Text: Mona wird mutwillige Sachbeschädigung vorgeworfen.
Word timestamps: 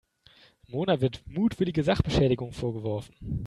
Mona 0.65 0.99
wird 0.99 1.21
mutwillige 1.27 1.83
Sachbeschädigung 1.83 2.53
vorgeworfen. 2.53 3.13